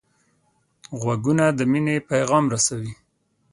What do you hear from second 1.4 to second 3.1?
د مینې پیغام رسوي